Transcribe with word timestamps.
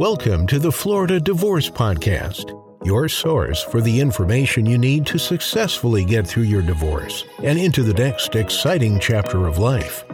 Welcome 0.00 0.46
to 0.46 0.58
the 0.58 0.72
Florida 0.72 1.20
Divorce 1.20 1.68
Podcast, 1.68 2.58
your 2.86 3.06
source 3.06 3.62
for 3.62 3.82
the 3.82 4.00
information 4.00 4.64
you 4.64 4.78
need 4.78 5.04
to 5.04 5.18
successfully 5.18 6.06
get 6.06 6.26
through 6.26 6.44
your 6.44 6.62
divorce 6.62 7.26
and 7.42 7.58
into 7.58 7.82
the 7.82 7.92
next 7.92 8.34
exciting 8.34 8.98
chapter 8.98 9.46
of 9.46 9.58
life. 9.58 10.06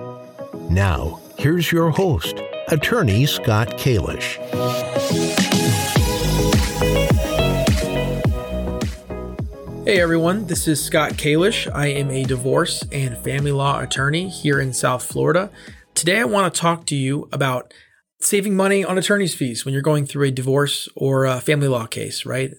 Now, 0.68 1.20
here's 1.38 1.70
your 1.70 1.90
host, 1.90 2.34
attorney 2.66 3.26
Scott 3.26 3.78
Kalish. 3.78 4.38
Hey 9.84 10.00
everyone, 10.00 10.48
this 10.48 10.66
is 10.66 10.82
Scott 10.82 11.12
Kalish. 11.12 11.72
I 11.72 11.86
am 11.86 12.10
a 12.10 12.24
divorce 12.24 12.82
and 12.90 13.16
family 13.18 13.52
law 13.52 13.78
attorney 13.78 14.30
here 14.30 14.58
in 14.58 14.72
South 14.72 15.04
Florida. 15.04 15.52
Today 15.94 16.18
I 16.18 16.24
want 16.24 16.52
to 16.52 16.60
talk 16.60 16.86
to 16.86 16.96
you 16.96 17.28
about 17.30 17.72
saving 18.20 18.56
money 18.56 18.84
on 18.84 18.98
attorney's 18.98 19.34
fees 19.34 19.64
when 19.64 19.72
you're 19.72 19.82
going 19.82 20.06
through 20.06 20.26
a 20.26 20.30
divorce 20.30 20.88
or 20.96 21.24
a 21.24 21.40
family 21.40 21.68
law 21.68 21.86
case, 21.86 22.24
right? 22.24 22.52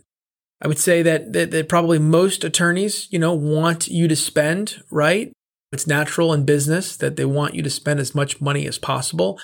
I 0.62 0.68
would 0.68 0.80
say 0.80 1.04
that, 1.04 1.34
that, 1.34 1.52
that 1.52 1.70
probably 1.70 2.00
most 2.00 2.44
attorneys, 2.44 3.12
you 3.12 3.20
know, 3.20 3.34
want 3.34 3.88
you 3.88 4.08
to 4.08 4.16
spend, 4.16 4.82
right? 4.90 5.32
It's 5.72 5.88
natural 5.88 6.34
in 6.34 6.46
business 6.46 6.96
that 6.98 7.16
they 7.16 7.26
want 7.26 7.54
you 7.54 7.62
to 7.62 7.70
spend 7.70 8.00
as 8.00 8.16
much 8.16 8.42
money 8.42 8.66
as 8.68 8.80
possible. 8.80 9.40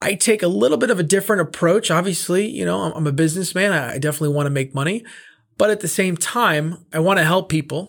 I 0.00 0.14
take 0.14 0.42
a 0.42 0.48
little 0.48 0.78
bit 0.78 0.90
of 0.90 0.98
a 0.98 1.04
different 1.04 1.42
approach. 1.42 1.90
Obviously, 1.90 2.46
you 2.48 2.64
know, 2.64 2.80
I'm, 2.80 2.92
I'm 2.92 3.06
a 3.06 3.12
businessman. 3.12 3.72
I 3.72 3.98
definitely 3.98 4.34
want 4.34 4.46
to 4.46 4.50
make 4.50 4.74
money, 4.74 5.04
but 5.56 5.70
at 5.70 5.80
the 5.80 5.88
same 5.88 6.16
time, 6.16 6.86
I 6.92 6.98
want 6.98 7.18
to 7.18 7.24
help 7.24 7.48
people. 7.48 7.88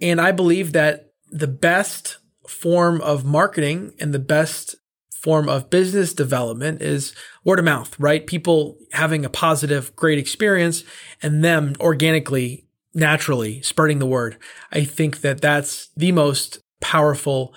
And 0.00 0.20
I 0.20 0.32
believe 0.32 0.72
that 0.72 1.10
the 1.30 1.46
best 1.46 2.18
form 2.48 3.00
of 3.02 3.24
marketing 3.24 3.92
and 4.00 4.12
the 4.12 4.18
best 4.18 4.74
form 5.10 5.48
of 5.48 5.70
business 5.70 6.14
development 6.14 6.80
is 6.80 7.14
word 7.44 7.58
of 7.58 7.64
mouth, 7.64 7.98
right? 7.98 8.26
People 8.26 8.78
having 8.92 9.24
a 9.24 9.30
positive, 9.30 9.94
great 9.96 10.18
experience 10.18 10.82
and 11.22 11.44
them 11.44 11.74
organically, 11.80 12.66
naturally 12.94 13.60
spreading 13.62 13.98
the 13.98 14.06
word. 14.06 14.38
I 14.72 14.84
think 14.84 15.20
that 15.20 15.40
that's 15.40 15.90
the 15.96 16.12
most 16.12 16.60
powerful 16.80 17.54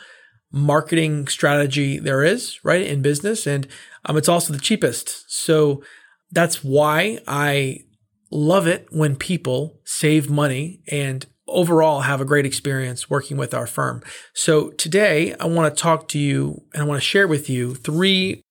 marketing 0.51 1.27
strategy 1.27 1.99
there 1.99 2.23
is, 2.23 2.63
right? 2.63 2.85
In 2.85 3.01
business. 3.01 3.47
And 3.47 3.67
um, 4.05 4.17
it's 4.17 4.29
also 4.29 4.53
the 4.53 4.59
cheapest. 4.59 5.31
So 5.31 5.83
that's 6.31 6.63
why 6.63 7.19
I 7.27 7.79
love 8.29 8.67
it 8.67 8.87
when 8.91 9.15
people 9.15 9.79
save 9.83 10.29
money 10.29 10.81
and 10.87 11.25
overall 11.53 12.01
have 12.01 12.19
a 12.19 12.25
great 12.25 12.45
experience 12.45 13.09
working 13.09 13.37
with 13.37 13.53
our 13.53 13.67
firm. 13.67 14.03
So 14.33 14.69
today 14.71 15.35
I 15.39 15.45
want 15.45 15.75
to 15.75 15.81
talk 15.81 16.07
to 16.09 16.19
you 16.19 16.63
and 16.73 16.83
I 16.83 16.85
want 16.85 17.01
to 17.01 17.07
share 17.07 17.27
with 17.27 17.49
you 17.49 17.75
three 17.75 18.41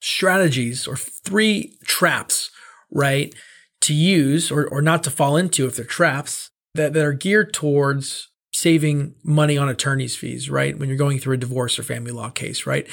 strategies 0.00 0.86
or 0.86 0.96
three 0.96 1.76
traps, 1.84 2.50
right? 2.90 3.34
To 3.82 3.94
use 3.94 4.50
or, 4.50 4.66
or 4.66 4.82
not 4.82 5.02
to 5.04 5.10
fall 5.10 5.36
into 5.36 5.66
if 5.66 5.76
they're 5.76 5.84
traps 5.84 6.50
that, 6.74 6.92
that 6.92 7.04
are 7.04 7.12
geared 7.12 7.52
towards 7.52 8.28
saving 8.54 9.14
money 9.24 9.56
on 9.56 9.68
attorney's 9.68 10.16
fees, 10.16 10.50
right? 10.50 10.78
When 10.78 10.88
you're 10.88 10.98
going 10.98 11.18
through 11.18 11.34
a 11.34 11.38
divorce 11.38 11.78
or 11.78 11.82
family 11.82 12.12
law 12.12 12.30
case, 12.30 12.66
right? 12.66 12.86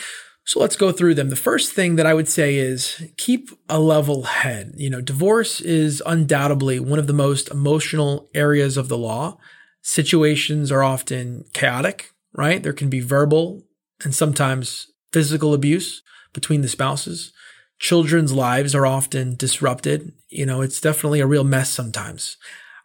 So 0.45 0.59
let's 0.59 0.75
go 0.75 0.91
through 0.91 1.13
them. 1.13 1.29
The 1.29 1.35
first 1.35 1.73
thing 1.73 1.95
that 1.97 2.07
I 2.07 2.13
would 2.15 2.27
say 2.27 2.55
is 2.55 3.03
keep 3.17 3.51
a 3.69 3.79
level 3.79 4.23
head. 4.23 4.73
You 4.77 4.89
know, 4.89 5.01
divorce 5.01 5.61
is 5.61 6.01
undoubtedly 6.05 6.79
one 6.79 6.97
of 6.97 7.07
the 7.07 7.13
most 7.13 7.49
emotional 7.49 8.29
areas 8.33 8.75
of 8.75 8.87
the 8.87 8.97
law. 8.97 9.37
Situations 9.81 10.71
are 10.71 10.83
often 10.83 11.45
chaotic, 11.53 12.11
right? 12.33 12.61
There 12.61 12.73
can 12.73 12.89
be 12.89 12.99
verbal 12.99 13.63
and 14.03 14.13
sometimes 14.13 14.91
physical 15.11 15.53
abuse 15.53 16.01
between 16.33 16.61
the 16.61 16.67
spouses. 16.67 17.33
Children's 17.79 18.33
lives 18.33 18.75
are 18.75 18.85
often 18.85 19.35
disrupted. 19.35 20.13
You 20.27 20.45
know, 20.45 20.61
it's 20.61 20.81
definitely 20.81 21.21
a 21.21 21.27
real 21.27 21.43
mess 21.43 21.71
sometimes. 21.71 22.37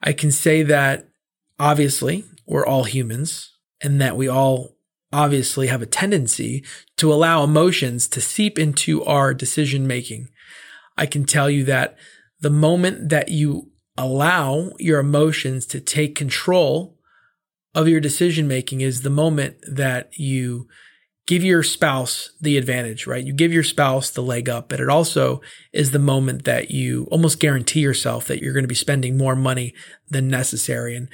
I 0.03 0.13
can 0.13 0.31
say 0.31 0.63
that 0.63 1.09
obviously 1.59 2.25
we're 2.47 2.67
all 2.67 2.85
humans 2.85 3.53
and 3.83 4.01
that 4.01 4.17
we 4.17 4.29
all 4.29 4.77
obviously 5.13 5.69
have 5.69 5.83
a 5.83 5.87
tendency 5.87 6.65
to 6.97 7.13
allow 7.13 7.45
emotions 7.45 8.09
to 8.09 8.21
seep 8.21 8.59
into 8.59 9.05
our 9.05 9.33
decision 9.33 9.87
making. 9.87 10.29
I 10.97 11.07
can 11.07 11.25
tell 11.25 11.49
you 11.49 11.65
that 11.65 11.97
the 12.41 12.51
moment 12.51 13.09
that 13.09 13.29
you 13.29 13.71
allow 13.97 14.71
your 14.79 15.01
emotions 15.01 15.67
to 15.67 15.81
take 15.81 16.15
control 16.15 16.99
of 17.75 17.89
your 17.89 18.01
decision 18.01 18.47
making 18.47 18.81
is 18.81 19.03
the 19.03 19.11
moment 19.11 19.57
that 19.67 20.19
you 20.19 20.69
give 21.27 21.43
your 21.43 21.63
spouse 21.63 22.31
the 22.41 22.59
advantage, 22.59 23.07
right? 23.07 23.25
You 23.25 23.33
give 23.33 23.53
your 23.53 23.63
spouse 23.63 24.11
the 24.11 24.23
leg 24.23 24.49
up, 24.49 24.69
but 24.69 24.81
it 24.81 24.89
also 24.89 25.41
is 25.73 25.91
the 25.91 25.99
moment 25.99 26.45
that 26.45 26.71
you 26.71 27.09
almost 27.11 27.41
guarantee 27.41 27.81
yourself 27.81 28.27
that 28.27 28.43
you're 28.43 28.53
going 28.53 28.65
to 28.65 28.69
be 28.69 28.75
spending 28.75 29.17
more 29.17 29.35
money 29.35 29.75
than 30.09 30.29
necessary. 30.29 30.95
And 30.95 31.09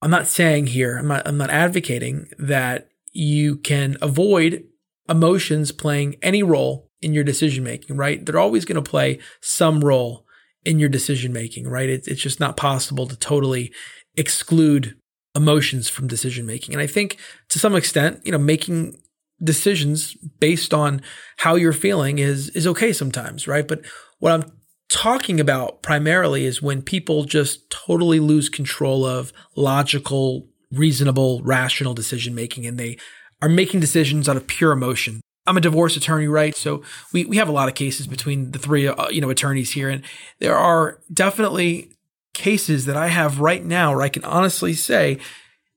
I'm 0.00 0.10
not 0.10 0.26
saying 0.26 0.68
here, 0.68 0.98
I'm 0.98 1.06
not, 1.06 1.26
I'm 1.26 1.38
not 1.38 1.50
advocating 1.50 2.28
that 2.38 2.88
you 3.12 3.56
can 3.56 3.96
avoid 4.02 4.64
emotions 5.08 5.70
playing 5.70 6.16
any 6.22 6.42
role 6.42 6.90
in 7.00 7.12
your 7.12 7.24
decision 7.24 7.62
making, 7.62 7.96
right? 7.96 8.24
They're 8.24 8.38
always 8.38 8.64
going 8.64 8.82
to 8.82 8.90
play 8.90 9.18
some 9.40 9.84
role 9.84 10.21
in 10.64 10.78
your 10.78 10.88
decision 10.88 11.32
making, 11.32 11.68
right? 11.68 11.88
It's, 11.88 12.08
it's 12.08 12.20
just 12.20 12.40
not 12.40 12.56
possible 12.56 13.06
to 13.06 13.16
totally 13.16 13.72
exclude 14.16 14.96
emotions 15.34 15.88
from 15.88 16.06
decision 16.06 16.46
making. 16.46 16.74
And 16.74 16.82
I 16.82 16.86
think 16.86 17.18
to 17.48 17.58
some 17.58 17.74
extent, 17.74 18.20
you 18.24 18.32
know, 18.32 18.38
making 18.38 18.98
decisions 19.42 20.14
based 20.38 20.72
on 20.72 21.02
how 21.38 21.56
you're 21.56 21.72
feeling 21.72 22.18
is 22.18 22.48
is 22.50 22.66
okay 22.66 22.92
sometimes, 22.92 23.48
right? 23.48 23.66
But 23.66 23.80
what 24.18 24.32
I'm 24.32 24.52
talking 24.88 25.40
about 25.40 25.82
primarily 25.82 26.44
is 26.44 26.62
when 26.62 26.82
people 26.82 27.24
just 27.24 27.68
totally 27.70 28.20
lose 28.20 28.48
control 28.48 29.04
of 29.04 29.32
logical 29.56 30.48
reasonable, 30.72 31.42
rational 31.42 31.94
decision 31.94 32.34
making, 32.34 32.66
and 32.66 32.78
they 32.78 32.98
are 33.40 33.48
making 33.48 33.80
decisions 33.80 34.28
out 34.28 34.36
of 34.36 34.46
pure 34.46 34.72
emotion. 34.72 35.20
I'm 35.46 35.56
a 35.56 35.60
divorce 35.60 35.96
attorney, 35.96 36.28
right? 36.28 36.54
So 36.54 36.82
we, 37.12 37.24
we 37.24 37.36
have 37.36 37.48
a 37.48 37.52
lot 37.52 37.68
of 37.68 37.74
cases 37.74 38.06
between 38.06 38.52
the 38.52 38.58
three, 38.58 38.86
uh, 38.86 39.08
you 39.08 39.20
know, 39.20 39.30
attorneys 39.30 39.72
here, 39.72 39.88
and 39.88 40.02
there 40.38 40.56
are 40.56 41.00
definitely 41.12 41.90
cases 42.34 42.86
that 42.86 42.96
I 42.96 43.08
have 43.08 43.40
right 43.40 43.64
now 43.64 43.92
where 43.92 44.02
I 44.02 44.08
can 44.08 44.24
honestly 44.24 44.72
say 44.74 45.18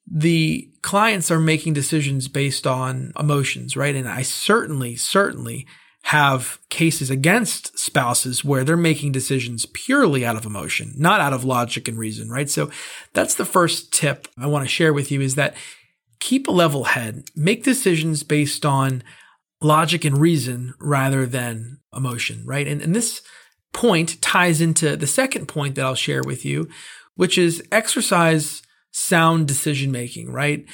the 0.10 0.70
clients 0.82 1.32
are 1.32 1.40
making 1.40 1.74
decisions 1.74 2.28
based 2.28 2.68
on 2.68 3.12
emotions, 3.20 3.76
right? 3.76 3.96
And 3.96 4.08
I 4.08 4.22
certainly, 4.22 4.96
certainly 4.96 5.66
have 6.04 6.60
cases 6.70 7.10
against 7.10 7.80
spouses 7.80 8.46
where 8.46 8.64
they're 8.64 8.78
making 8.78 9.12
decisions 9.12 9.66
purely 9.66 10.24
out 10.24 10.36
of 10.36 10.46
emotion, 10.46 10.94
not 10.96 11.20
out 11.20 11.34
of 11.34 11.44
logic 11.44 11.88
and 11.88 11.98
reason, 11.98 12.30
right? 12.30 12.48
So 12.48 12.70
that's 13.14 13.34
the 13.34 13.46
first 13.46 13.92
tip 13.92 14.28
I 14.38 14.46
want 14.46 14.64
to 14.64 14.70
share 14.70 14.94
with 14.94 15.12
you 15.12 15.22
is 15.22 15.34
that 15.34 15.56
keep 16.20 16.48
a 16.48 16.52
level 16.52 16.84
head, 16.84 17.24
make 17.36 17.64
decisions 17.64 18.22
based 18.22 18.68
on 18.68 19.02
logic 19.66 20.06
and 20.06 20.18
reason 20.20 20.74
rather 20.80 21.26
than 21.26 21.80
emotion, 21.94 22.44
right? 22.46 22.68
And, 22.68 22.82
and 22.82 22.96
this 22.96 23.22
point 23.74 24.22
ties 24.22 24.62
into 24.62 24.96
the 24.96 25.08
second 25.08 25.48
point 25.48 25.76
that 25.76 25.86
I'll 25.86 25.96
share 25.96 26.22
with 26.24 26.46
you, 26.46 26.70
which 27.16 27.38
is 27.38 27.64
exercise 27.72 28.62
sound 28.92 29.48
decision 29.48 29.92
making, 29.92 30.32
right? 30.32 30.66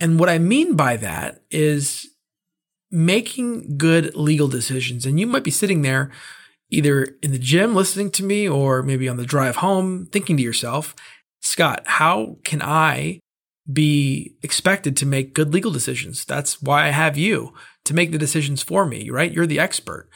And 0.00 0.18
what 0.18 0.28
I 0.28 0.38
mean 0.38 0.74
by 0.74 0.96
that 0.96 1.42
is 1.50 2.06
making 2.90 3.76
good 3.76 4.14
legal 4.16 4.48
decisions. 4.48 5.04
And 5.04 5.20
you 5.20 5.26
might 5.26 5.44
be 5.44 5.50
sitting 5.50 5.82
there 5.82 6.10
either 6.70 7.06
in 7.22 7.32
the 7.32 7.38
gym 7.38 7.74
listening 7.74 8.10
to 8.12 8.24
me 8.24 8.48
or 8.48 8.82
maybe 8.82 9.08
on 9.08 9.16
the 9.16 9.26
drive 9.26 9.56
home 9.56 10.06
thinking 10.06 10.36
to 10.36 10.42
yourself, 10.42 10.94
Scott, 11.40 11.82
how 11.84 12.38
can 12.44 12.62
I 12.62 13.20
be 13.70 14.34
expected 14.42 14.96
to 14.96 15.06
make 15.06 15.34
good 15.34 15.52
legal 15.52 15.70
decisions? 15.70 16.24
That's 16.24 16.62
why 16.62 16.86
I 16.86 16.90
have 16.90 17.16
you 17.16 17.52
to 17.88 17.94
make 17.94 18.12
the 18.12 18.18
decisions 18.18 18.62
for 18.62 18.86
me, 18.86 19.10
right? 19.10 19.32
You're 19.32 19.46
the 19.46 19.58
expert. 19.58 20.08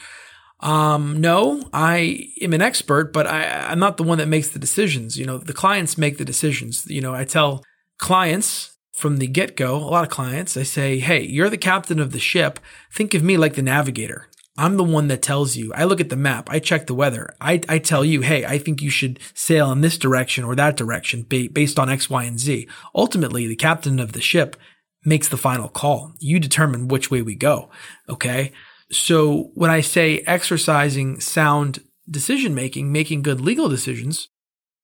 Um, 0.61 1.21
no, 1.21 1.69
I 1.73 2.29
am 2.41 2.53
an 2.53 2.63
expert, 2.63 3.13
but 3.13 3.27
I, 3.27 3.71
I'm 3.71 3.81
not 3.81 3.97
the 3.97 4.05
one 4.05 4.19
that 4.19 4.29
makes 4.29 4.49
the 4.49 4.61
decisions. 4.61 5.19
You 5.19 5.27
know, 5.27 5.39
the 5.39 5.53
clients 5.53 5.99
make 5.99 6.19
the 6.19 6.25
decisions. 6.25 6.87
You 6.87 7.01
know, 7.01 7.13
I 7.13 7.25
tell 7.25 7.65
clients 7.99 8.77
from 8.93 9.17
the 9.17 9.27
get 9.27 9.57
go, 9.57 9.77
a 9.77 9.91
lot 9.91 10.05
of 10.05 10.11
clients, 10.11 10.57
I 10.57 10.63
say, 10.63 10.99
Hey, 10.99 11.23
you're 11.23 11.51
the 11.51 11.57
captain 11.57 11.99
of 11.99 12.13
the 12.13 12.21
ship. 12.21 12.61
Think 12.93 13.15
of 13.15 13.23
me 13.23 13.37
like 13.37 13.55
the 13.55 13.63
navigator. 13.63 14.29
I'm 14.57 14.77
the 14.77 14.85
one 14.85 15.09
that 15.09 15.23
tells 15.23 15.57
you. 15.57 15.73
I 15.75 15.85
look 15.85 16.01
at 16.01 16.11
the 16.11 16.17
map. 16.17 16.49
I 16.51 16.59
check 16.59 16.87
the 16.87 16.95
weather. 16.95 17.35
I, 17.41 17.61
I 17.69 17.79
tell 17.79 18.05
you, 18.05 18.21
Hey, 18.21 18.45
I 18.45 18.59
think 18.59 18.83
you 18.83 18.91
should 18.91 19.19
sail 19.35 19.73
in 19.73 19.81
this 19.81 19.99
direction 19.99 20.45
or 20.45 20.55
that 20.55 20.77
direction 20.77 21.23
based 21.23 21.79
on 21.79 21.89
X, 21.91 22.11
Y, 22.11 22.23
and 22.25 22.39
Z. 22.39 22.69
Ultimately, 22.95 23.47
the 23.47 23.57
captain 23.57 23.99
of 23.99 24.13
the 24.13 24.21
ship 24.21 24.57
makes 25.05 25.29
the 25.29 25.37
final 25.37 25.69
call. 25.69 26.13
You 26.19 26.39
determine 26.39 26.89
which 26.89 27.11
way 27.11 27.23
we 27.23 27.35
go. 27.35 27.71
Okay. 28.09 28.53
So 28.91 29.51
when 29.55 29.71
I 29.71 29.81
say 29.81 30.23
exercising 30.27 31.21
sound 31.21 31.81
decision 32.09 32.55
making, 32.55 32.93
making 32.93 33.23
good 33.23 33.41
legal 33.41 33.69
decisions, 33.69 34.29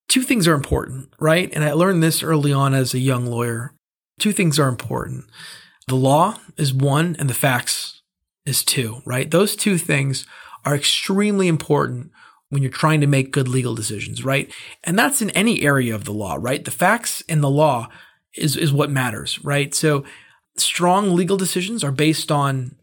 two 0.09 0.23
things 0.23 0.49
are 0.49 0.55
important, 0.55 1.13
right? 1.21 1.51
And 1.53 1.65
I 1.65 1.73
learned 1.73 2.03
this 2.03 2.23
early 2.23 2.53
on 2.53 2.75
as 2.75 2.95
a 2.95 2.99
young 2.99 3.27
lawyer 3.27 3.75
two 4.19 4.33
things 4.33 4.59
are 4.59 4.69
important. 4.69 5.25
The 5.87 5.95
law 5.95 6.39
is 6.57 6.75
one 6.75 7.17
and 7.19 7.31
the 7.31 7.35
facts 7.35 8.03
is 8.45 8.65
two, 8.65 9.01
right? 9.05 9.31
Those 9.31 9.57
two 9.57 9.79
things 9.79 10.27
are 10.65 10.75
extremely 10.75 11.49
important 11.49 12.11
when 12.51 12.63
you're 12.63 12.71
trying 12.71 13.01
to 13.01 13.07
make 13.07 13.33
good 13.33 13.49
legal 13.49 13.75
decisions, 13.75 14.25
right? 14.25 14.53
And 14.85 14.99
that's 14.99 15.23
in 15.23 15.31
any 15.31 15.63
area 15.63 15.95
of 15.95 16.05
the 16.05 16.13
law, 16.13 16.37
right? 16.39 16.65
The 16.65 16.71
facts 16.71 17.21
in 17.23 17.41
the 17.41 17.51
law 17.51 17.89
is, 18.37 18.57
is 18.57 18.73
what 18.73 18.91
matters, 18.91 19.43
right? 19.45 19.75
So 19.75 20.05
strong 20.57 21.15
legal 21.15 21.37
decisions 21.37 21.85
are 21.85 21.93
based 21.93 22.31
on 22.31 22.77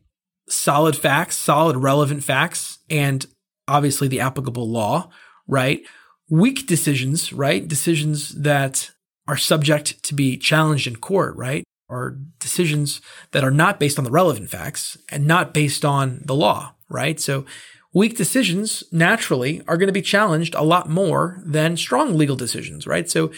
solid 0.48 0.96
facts, 0.96 1.36
solid 1.36 1.78
relevant 1.78 2.24
facts, 2.24 2.80
and 2.90 3.26
obviously 3.68 4.08
the 4.08 4.20
applicable 4.20 4.70
law, 4.70 5.10
right? 5.48 5.82
Weak 6.30 6.68
decisions, 6.68 7.34
right? 7.34 7.68
Decisions 7.68 8.30
that 8.42 8.92
are 9.28 9.38
subject 9.38 10.02
to 10.04 10.14
be 10.14 10.38
challenged 10.38 10.88
in 10.88 10.96
court, 10.98 11.36
right? 11.36 11.64
Or 11.90 12.18
decisions 12.40 13.02
that 13.32 13.44
are 13.44 13.52
not 13.52 13.80
based 13.80 13.98
on 13.98 14.04
the 14.06 14.12
relevant 14.12 14.50
facts 14.50 14.98
and 15.10 15.26
not 15.26 15.54
based 15.54 15.84
on 15.84 16.22
the 16.26 16.36
law, 16.36 16.76
right? 16.90 17.20
So 17.20 17.46
weak 17.94 18.18
decisions 18.18 18.84
naturally 18.92 19.62
are 19.68 19.78
going 19.78 19.88
to 19.88 19.94
be 19.94 20.02
challenged 20.02 20.54
a 20.56 20.64
lot 20.64 20.90
more 20.90 21.42
than 21.46 21.78
strong 21.78 22.18
legal 22.18 22.36
decisions, 22.36 22.86
right? 22.86 23.10
So 23.10 23.32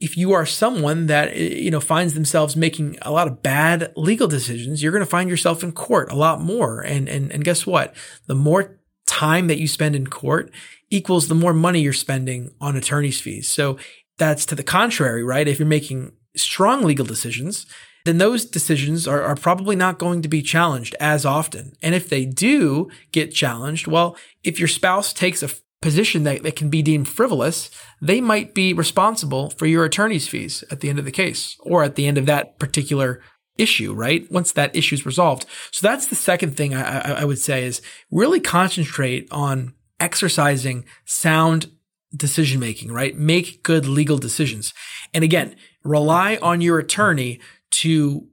if 0.00 0.16
you 0.16 0.32
are 0.32 0.44
someone 0.44 1.06
that 1.06 1.28
eh, 1.28 1.54
you 1.54 1.70
know 1.70 1.80
finds 1.80 2.14
themselves 2.14 2.56
making 2.56 2.98
a 3.02 3.10
lot 3.10 3.26
of 3.26 3.42
bad 3.42 3.92
legal 3.96 4.28
decisions, 4.28 4.82
you're 4.82 4.92
going 4.92 5.04
to 5.04 5.10
find 5.10 5.30
yourself 5.30 5.62
in 5.62 5.72
court 5.72 6.10
a 6.10 6.16
lot 6.16 6.40
more. 6.40 6.80
And 6.80 7.08
and 7.08 7.32
and 7.32 7.44
guess 7.44 7.66
what? 7.66 7.94
The 8.26 8.34
more 8.34 8.78
time 9.06 9.46
that 9.46 9.58
you 9.58 9.68
spend 9.68 9.96
in 9.96 10.06
court 10.06 10.50
equals 10.90 11.28
the 11.28 11.34
more 11.34 11.54
money 11.54 11.80
you're 11.80 11.92
spending 11.92 12.50
on 12.60 12.76
attorney's 12.76 13.20
fees. 13.20 13.48
So 13.48 13.78
that's 14.18 14.46
to 14.46 14.54
the 14.54 14.62
contrary, 14.62 15.22
right? 15.22 15.48
If 15.48 15.58
you're 15.58 15.68
making 15.68 16.12
strong 16.36 16.82
legal 16.82 17.06
decisions, 17.06 17.66
then 18.04 18.18
those 18.18 18.44
decisions 18.44 19.08
are, 19.08 19.22
are 19.22 19.34
probably 19.34 19.74
not 19.74 19.98
going 19.98 20.22
to 20.22 20.28
be 20.28 20.42
challenged 20.42 20.94
as 21.00 21.26
often. 21.26 21.72
And 21.82 21.94
if 21.94 22.08
they 22.08 22.24
do 22.24 22.88
get 23.10 23.34
challenged, 23.34 23.86
well, 23.86 24.16
if 24.44 24.58
your 24.58 24.68
spouse 24.68 25.12
takes 25.12 25.42
a 25.42 25.48
position 25.86 26.24
that, 26.24 26.42
that 26.42 26.56
can 26.56 26.68
be 26.68 26.82
deemed 26.82 27.06
frivolous, 27.06 27.70
they 28.02 28.20
might 28.20 28.54
be 28.54 28.72
responsible 28.72 29.50
for 29.50 29.66
your 29.66 29.84
attorney's 29.84 30.26
fees 30.26 30.64
at 30.68 30.80
the 30.80 30.88
end 30.88 30.98
of 30.98 31.04
the 31.04 31.12
case 31.12 31.56
or 31.60 31.84
at 31.84 31.94
the 31.94 32.08
end 32.08 32.18
of 32.18 32.26
that 32.26 32.58
particular 32.58 33.22
issue, 33.56 33.94
right? 33.94 34.28
Once 34.28 34.50
that 34.50 34.74
issue 34.74 34.96
is 34.96 35.06
resolved. 35.06 35.46
So 35.70 35.86
that's 35.86 36.08
the 36.08 36.16
second 36.16 36.56
thing 36.56 36.74
I, 36.74 37.20
I, 37.20 37.24
would 37.24 37.38
say 37.38 37.62
is 37.62 37.82
really 38.10 38.40
concentrate 38.40 39.28
on 39.30 39.74
exercising 40.00 40.86
sound 41.04 41.70
decision 42.16 42.58
making, 42.58 42.90
right? 42.90 43.16
Make 43.16 43.62
good 43.62 43.86
legal 43.86 44.18
decisions. 44.18 44.74
And 45.14 45.22
again, 45.22 45.54
rely 45.84 46.36
on 46.42 46.60
your 46.60 46.80
attorney 46.80 47.38
to 47.82 48.26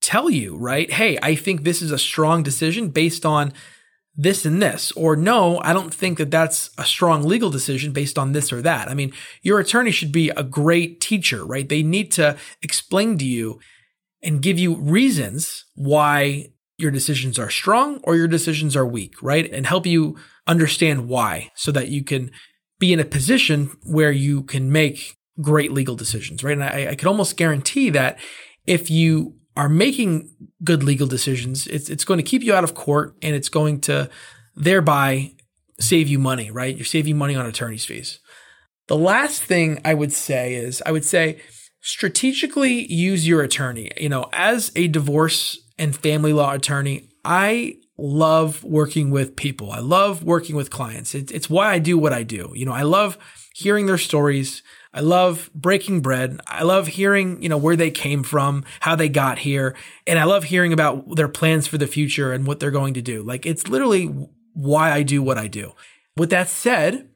tell 0.00 0.30
you, 0.30 0.56
right? 0.56 0.90
Hey, 0.90 1.18
I 1.20 1.34
think 1.34 1.64
this 1.64 1.82
is 1.82 1.90
a 1.90 1.98
strong 1.98 2.42
decision 2.42 2.88
based 2.88 3.26
on 3.26 3.52
this 4.16 4.44
and 4.44 4.62
this, 4.62 4.92
or 4.92 5.16
no, 5.16 5.60
I 5.60 5.72
don't 5.72 5.92
think 5.92 6.18
that 6.18 6.30
that's 6.30 6.70
a 6.78 6.84
strong 6.84 7.22
legal 7.24 7.50
decision 7.50 7.92
based 7.92 8.18
on 8.18 8.32
this 8.32 8.52
or 8.52 8.62
that. 8.62 8.88
I 8.88 8.94
mean, 8.94 9.12
your 9.42 9.58
attorney 9.58 9.90
should 9.90 10.12
be 10.12 10.30
a 10.30 10.44
great 10.44 11.00
teacher, 11.00 11.44
right? 11.44 11.68
They 11.68 11.82
need 11.82 12.12
to 12.12 12.36
explain 12.62 13.18
to 13.18 13.24
you 13.24 13.58
and 14.22 14.40
give 14.40 14.58
you 14.58 14.76
reasons 14.76 15.64
why 15.74 16.52
your 16.78 16.90
decisions 16.90 17.38
are 17.38 17.50
strong 17.50 18.00
or 18.04 18.16
your 18.16 18.28
decisions 18.28 18.76
are 18.76 18.86
weak, 18.86 19.14
right? 19.22 19.50
And 19.52 19.66
help 19.66 19.86
you 19.86 20.16
understand 20.46 21.08
why 21.08 21.50
so 21.54 21.72
that 21.72 21.88
you 21.88 22.04
can 22.04 22.30
be 22.78 22.92
in 22.92 23.00
a 23.00 23.04
position 23.04 23.70
where 23.82 24.12
you 24.12 24.42
can 24.42 24.70
make 24.70 25.16
great 25.40 25.72
legal 25.72 25.96
decisions, 25.96 26.42
right? 26.44 26.52
And 26.52 26.64
I, 26.64 26.88
I 26.90 26.94
could 26.94 27.08
almost 27.08 27.36
guarantee 27.36 27.90
that 27.90 28.18
if 28.66 28.90
you 28.90 29.34
are 29.56 29.68
making 29.68 30.30
good 30.62 30.82
legal 30.82 31.06
decisions, 31.06 31.66
it's, 31.66 31.88
it's 31.88 32.04
going 32.04 32.18
to 32.18 32.24
keep 32.24 32.42
you 32.42 32.54
out 32.54 32.64
of 32.64 32.74
court 32.74 33.16
and 33.22 33.34
it's 33.34 33.48
going 33.48 33.80
to 33.82 34.10
thereby 34.56 35.32
save 35.80 36.08
you 36.08 36.18
money, 36.18 36.50
right? 36.50 36.76
You're 36.76 36.84
saving 36.84 37.16
money 37.16 37.34
on 37.34 37.46
attorney's 37.46 37.84
fees. 37.84 38.20
The 38.86 38.96
last 38.96 39.42
thing 39.42 39.80
I 39.84 39.94
would 39.94 40.12
say 40.12 40.54
is 40.54 40.82
I 40.84 40.92
would 40.92 41.04
say 41.04 41.40
strategically 41.80 42.90
use 42.92 43.26
your 43.26 43.42
attorney. 43.42 43.90
You 43.96 44.08
know, 44.08 44.28
as 44.32 44.72
a 44.76 44.88
divorce 44.88 45.58
and 45.78 45.96
family 45.96 46.32
law 46.32 46.52
attorney, 46.52 47.08
I 47.24 47.76
love 47.96 48.62
working 48.64 49.10
with 49.10 49.36
people. 49.36 49.70
I 49.70 49.78
love 49.78 50.22
working 50.22 50.56
with 50.56 50.70
clients. 50.70 51.14
It's, 51.14 51.32
it's 51.32 51.48
why 51.48 51.72
I 51.72 51.78
do 51.78 51.96
what 51.96 52.12
I 52.12 52.22
do. 52.22 52.52
You 52.54 52.66
know, 52.66 52.72
I 52.72 52.82
love 52.82 53.18
hearing 53.54 53.86
their 53.86 53.98
stories. 53.98 54.62
I 54.94 55.00
love 55.00 55.50
breaking 55.54 56.00
bread. 56.00 56.40
I 56.46 56.62
love 56.62 56.86
hearing, 56.86 57.42
you 57.42 57.48
know, 57.48 57.56
where 57.56 57.74
they 57.74 57.90
came 57.90 58.22
from, 58.22 58.64
how 58.80 58.94
they 58.94 59.08
got 59.08 59.40
here. 59.40 59.74
And 60.06 60.20
I 60.20 60.24
love 60.24 60.44
hearing 60.44 60.72
about 60.72 61.16
their 61.16 61.28
plans 61.28 61.66
for 61.66 61.78
the 61.78 61.88
future 61.88 62.32
and 62.32 62.46
what 62.46 62.60
they're 62.60 62.70
going 62.70 62.94
to 62.94 63.02
do. 63.02 63.24
Like 63.24 63.44
it's 63.44 63.66
literally 63.66 64.06
why 64.52 64.92
I 64.92 65.02
do 65.02 65.20
what 65.20 65.36
I 65.36 65.48
do. 65.48 65.72
With 66.16 66.30
that 66.30 66.48
said, 66.48 67.08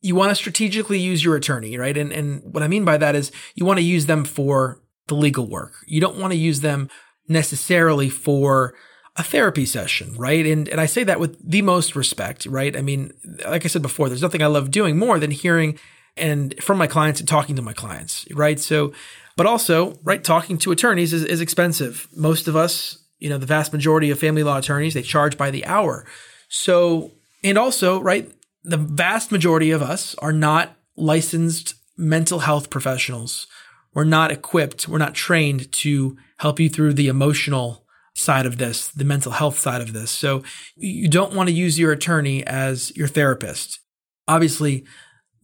you 0.00 0.14
want 0.14 0.30
to 0.30 0.36
strategically 0.36 1.00
use 1.00 1.24
your 1.24 1.34
attorney, 1.34 1.76
right? 1.76 1.96
And, 1.96 2.12
and 2.12 2.54
what 2.54 2.62
I 2.62 2.68
mean 2.68 2.84
by 2.84 2.98
that 2.98 3.16
is 3.16 3.32
you 3.56 3.64
want 3.64 3.78
to 3.78 3.84
use 3.84 4.06
them 4.06 4.24
for 4.24 4.80
the 5.08 5.16
legal 5.16 5.48
work. 5.48 5.72
You 5.86 6.00
don't 6.00 6.18
want 6.18 6.32
to 6.32 6.38
use 6.38 6.60
them 6.60 6.88
necessarily 7.26 8.10
for 8.10 8.74
a 9.16 9.24
therapy 9.24 9.66
session, 9.66 10.14
right? 10.16 10.44
And 10.44 10.68
and 10.68 10.80
I 10.80 10.86
say 10.86 11.04
that 11.04 11.20
with 11.20 11.38
the 11.48 11.62
most 11.62 11.94
respect, 11.94 12.46
right? 12.46 12.76
I 12.76 12.82
mean, 12.82 13.12
like 13.46 13.64
I 13.64 13.68
said 13.68 13.82
before, 13.82 14.08
there's 14.08 14.22
nothing 14.22 14.42
I 14.42 14.46
love 14.46 14.70
doing 14.70 14.98
more 14.98 15.18
than 15.18 15.30
hearing 15.30 15.78
and 16.16 16.54
from 16.62 16.78
my 16.78 16.86
clients 16.86 17.20
and 17.20 17.28
talking 17.28 17.56
to 17.56 17.62
my 17.62 17.72
clients, 17.72 18.26
right? 18.32 18.60
So, 18.60 18.92
but 19.36 19.46
also, 19.46 19.98
right, 20.04 20.22
talking 20.22 20.58
to 20.58 20.72
attorneys 20.72 21.12
is, 21.12 21.24
is 21.24 21.40
expensive. 21.40 22.08
Most 22.14 22.46
of 22.46 22.54
us, 22.56 22.98
you 23.18 23.28
know, 23.28 23.38
the 23.38 23.46
vast 23.46 23.72
majority 23.72 24.10
of 24.10 24.18
family 24.18 24.42
law 24.42 24.58
attorneys, 24.58 24.94
they 24.94 25.02
charge 25.02 25.36
by 25.36 25.50
the 25.50 25.66
hour. 25.66 26.06
So, 26.48 27.12
and 27.42 27.58
also, 27.58 28.00
right, 28.00 28.30
the 28.62 28.76
vast 28.76 29.32
majority 29.32 29.70
of 29.70 29.82
us 29.82 30.14
are 30.16 30.32
not 30.32 30.76
licensed 30.96 31.74
mental 31.96 32.40
health 32.40 32.70
professionals. 32.70 33.46
We're 33.92 34.04
not 34.04 34.30
equipped, 34.30 34.88
we're 34.88 34.98
not 34.98 35.14
trained 35.14 35.70
to 35.72 36.16
help 36.38 36.58
you 36.58 36.68
through 36.68 36.94
the 36.94 37.08
emotional 37.08 37.84
side 38.14 38.46
of 38.46 38.58
this, 38.58 38.88
the 38.88 39.04
mental 39.04 39.32
health 39.32 39.58
side 39.58 39.80
of 39.80 39.92
this. 39.92 40.10
So 40.10 40.42
you 40.76 41.08
don't 41.08 41.34
want 41.34 41.48
to 41.48 41.54
use 41.54 41.78
your 41.78 41.92
attorney 41.92 42.44
as 42.46 42.96
your 42.96 43.08
therapist. 43.08 43.80
Obviously, 44.28 44.84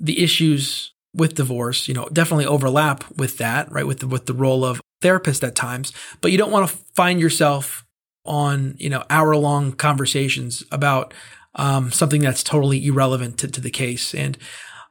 the 0.00 0.22
issues 0.22 0.92
with 1.14 1.34
divorce, 1.34 1.88
you 1.88 1.94
know, 1.94 2.08
definitely 2.12 2.46
overlap 2.46 3.04
with 3.16 3.38
that, 3.38 3.70
right? 3.70 3.86
With 3.86 4.00
the, 4.00 4.06
with 4.06 4.26
the 4.26 4.34
role 4.34 4.64
of 4.64 4.80
therapist 5.00 5.44
at 5.44 5.54
times, 5.54 5.92
but 6.20 6.32
you 6.32 6.38
don't 6.38 6.52
want 6.52 6.68
to 6.68 6.76
find 6.94 7.20
yourself 7.20 7.84
on, 8.24 8.76
you 8.78 8.88
know, 8.88 9.04
hour 9.10 9.36
long 9.36 9.72
conversations 9.72 10.62
about 10.70 11.12
um, 11.56 11.90
something 11.90 12.20
that's 12.20 12.44
totally 12.44 12.86
irrelevant 12.86 13.38
to, 13.38 13.48
to 13.48 13.60
the 13.60 13.70
case. 13.70 14.14
And 14.14 14.38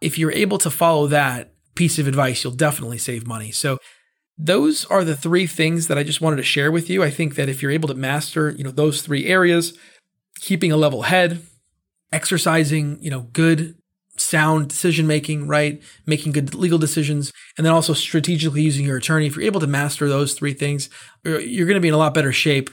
if 0.01 0.17
you're 0.17 0.31
able 0.31 0.57
to 0.59 0.69
follow 0.69 1.07
that 1.07 1.53
piece 1.75 1.99
of 1.99 2.07
advice, 2.07 2.43
you'll 2.43 2.53
definitely 2.53 2.97
save 2.97 3.25
money. 3.25 3.51
So 3.51 3.77
those 4.37 4.85
are 4.85 5.03
the 5.03 5.15
three 5.15 5.47
things 5.47 5.87
that 5.87 5.97
I 5.97 6.03
just 6.03 6.21
wanted 6.21 6.37
to 6.37 6.43
share 6.43 6.71
with 6.71 6.89
you. 6.89 7.03
I 7.03 7.09
think 7.09 7.35
that 7.35 7.49
if 7.49 7.61
you're 7.61 7.71
able 7.71 7.87
to 7.89 7.95
master, 7.95 8.49
you 8.49 8.63
know, 8.63 8.71
those 8.71 9.01
three 9.01 9.27
areas, 9.27 9.77
keeping 10.39 10.71
a 10.71 10.77
level 10.77 11.03
head, 11.03 11.41
exercising, 12.11 12.97
you 13.01 13.09
know, 13.09 13.27
good 13.33 13.75
sound 14.19 14.67
decision 14.67 15.07
making, 15.07 15.47
right? 15.47 15.81
Making 16.05 16.33
good 16.33 16.53
legal 16.53 16.77
decisions, 16.77 17.31
and 17.57 17.65
then 17.65 17.73
also 17.73 17.93
strategically 17.93 18.61
using 18.61 18.85
your 18.85 18.97
attorney. 18.97 19.27
If 19.27 19.35
you're 19.35 19.45
able 19.45 19.61
to 19.61 19.67
master 19.67 20.07
those 20.07 20.33
three 20.33 20.53
things, 20.53 20.89
you're 21.23 21.67
going 21.67 21.75
to 21.75 21.81
be 21.81 21.87
in 21.87 21.93
a 21.93 21.97
lot 21.97 22.13
better 22.13 22.31
shape 22.31 22.69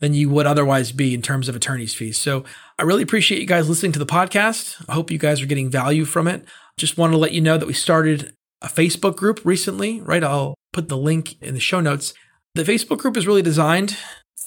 than 0.00 0.14
you 0.14 0.30
would 0.30 0.46
otherwise 0.46 0.92
be 0.92 1.12
in 1.12 1.20
terms 1.20 1.48
of 1.48 1.54
attorney's 1.54 1.94
fees. 1.94 2.18
So 2.18 2.44
I 2.78 2.82
really 2.82 3.02
appreciate 3.02 3.40
you 3.40 3.46
guys 3.46 3.68
listening 3.68 3.92
to 3.92 3.98
the 3.98 4.06
podcast. 4.06 4.82
I 4.88 4.94
hope 4.94 5.10
you 5.10 5.18
guys 5.18 5.42
are 5.42 5.46
getting 5.46 5.70
value 5.70 6.06
from 6.06 6.26
it. 6.26 6.44
Just 6.78 6.96
want 6.96 7.12
to 7.12 7.18
let 7.18 7.32
you 7.32 7.42
know 7.42 7.58
that 7.58 7.66
we 7.66 7.74
started 7.74 8.34
a 8.62 8.68
Facebook 8.68 9.16
group 9.16 9.40
recently, 9.44 10.00
right? 10.00 10.24
I'll 10.24 10.54
put 10.72 10.88
the 10.88 10.96
link 10.96 11.40
in 11.42 11.52
the 11.52 11.60
show 11.60 11.80
notes. 11.80 12.14
The 12.54 12.62
Facebook 12.62 12.98
group 12.98 13.16
is 13.16 13.26
really 13.26 13.42
designed 13.42 13.96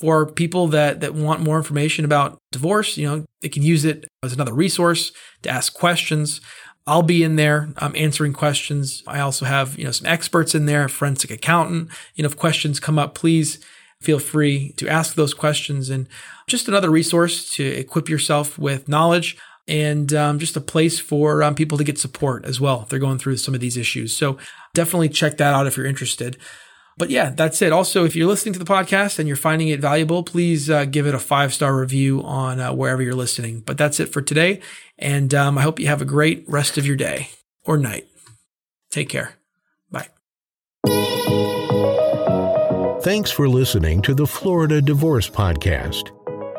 for 0.03 0.25
people 0.25 0.67
that 0.67 0.99
that 0.99 1.13
want 1.13 1.39
more 1.39 1.55
information 1.55 2.03
about 2.03 2.37
divorce. 2.51 2.97
You 2.97 3.07
know, 3.07 3.25
they 3.41 3.47
can 3.47 3.63
use 3.63 3.85
it 3.85 4.05
as 4.21 4.33
another 4.33 4.53
resource 4.53 5.13
to 5.43 5.49
ask 5.49 5.73
questions. 5.73 6.41
I'll 6.85 7.03
be 7.03 7.23
in 7.23 7.37
there 7.37 7.69
um, 7.77 7.93
answering 7.95 8.33
questions. 8.33 9.01
I 9.07 9.21
also 9.21 9.45
have 9.45 9.79
you 9.79 9.85
know 9.85 9.91
some 9.91 10.05
experts 10.05 10.53
in 10.53 10.65
there, 10.65 10.89
forensic 10.89 11.31
accountant. 11.31 11.89
You 12.15 12.23
know, 12.23 12.27
if 12.27 12.35
questions 12.35 12.81
come 12.81 12.99
up, 12.99 13.15
please 13.15 13.63
feel 14.01 14.19
free 14.19 14.73
to 14.73 14.89
ask 14.89 15.15
those 15.15 15.33
questions. 15.33 15.89
And 15.89 16.09
just 16.47 16.67
another 16.67 16.89
resource 16.89 17.49
to 17.51 17.63
equip 17.63 18.09
yourself 18.09 18.59
with 18.59 18.89
knowledge 18.89 19.37
and 19.69 20.13
um, 20.13 20.37
just 20.37 20.57
a 20.57 20.61
place 20.61 20.99
for 20.99 21.41
um, 21.43 21.55
people 21.55 21.77
to 21.77 21.85
get 21.85 21.97
support 21.97 22.43
as 22.43 22.59
well 22.59 22.81
if 22.81 22.89
they're 22.89 22.99
going 22.99 23.19
through 23.19 23.37
some 23.37 23.53
of 23.53 23.61
these 23.61 23.77
issues. 23.77 24.13
So 24.13 24.37
definitely 24.73 25.07
check 25.07 25.37
that 25.37 25.53
out 25.53 25.65
if 25.65 25.77
you're 25.77 25.85
interested. 25.85 26.35
But 26.97 27.09
yeah, 27.09 27.31
that's 27.31 27.61
it. 27.61 27.71
Also, 27.71 28.03
if 28.05 28.15
you're 28.15 28.27
listening 28.27 28.53
to 28.53 28.59
the 28.59 28.65
podcast 28.65 29.19
and 29.19 29.27
you're 29.27 29.35
finding 29.35 29.69
it 29.69 29.79
valuable, 29.79 30.23
please 30.23 30.69
uh, 30.69 30.85
give 30.85 31.07
it 31.07 31.15
a 31.15 31.19
five 31.19 31.53
star 31.53 31.75
review 31.75 32.21
on 32.23 32.59
uh, 32.59 32.73
wherever 32.73 33.01
you're 33.01 33.15
listening. 33.15 33.61
But 33.61 33.77
that's 33.77 33.99
it 33.99 34.07
for 34.07 34.21
today. 34.21 34.59
And 34.99 35.33
um, 35.33 35.57
I 35.57 35.63
hope 35.63 35.79
you 35.79 35.87
have 35.87 36.01
a 36.01 36.05
great 36.05 36.45
rest 36.47 36.77
of 36.77 36.85
your 36.85 36.95
day 36.95 37.29
or 37.65 37.77
night. 37.77 38.07
Take 38.91 39.09
care. 39.09 39.33
Bye. 39.89 40.09
Thanks 43.01 43.31
for 43.31 43.49
listening 43.49 44.01
to 44.03 44.13
the 44.13 44.27
Florida 44.27 44.81
Divorce 44.81 45.29
Podcast. 45.29 46.11